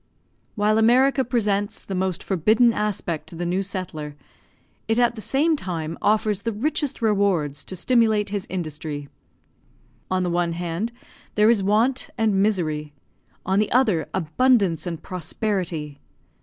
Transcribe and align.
While 0.55 0.79
America 0.79 1.23
presents 1.23 1.85
the 1.85 1.93
most 1.93 2.23
forbidden 2.23 2.73
aspect 2.73 3.27
to 3.27 3.35
the 3.35 3.45
new 3.45 3.61
settler, 3.61 4.15
it 4.87 4.97
at 4.97 5.13
the 5.13 5.21
same 5.21 5.55
time 5.55 5.95
offers 6.01 6.41
the 6.41 6.51
richest 6.51 7.03
rewards 7.03 7.63
to 7.65 7.75
stimulate 7.75 8.29
his 8.29 8.47
industry. 8.49 9.09
On 10.09 10.23
the 10.23 10.31
one 10.31 10.53
hand, 10.53 10.91
there 11.35 11.51
is 11.51 11.61
want 11.61 12.09
and 12.17 12.41
misery; 12.41 12.93
on 13.45 13.59
the 13.59 13.71
other, 13.71 14.09
abundance 14.11 14.87
and 14.87 15.03
prosperity. 15.03 16.01